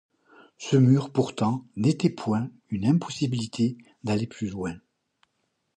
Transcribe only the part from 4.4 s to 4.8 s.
loin.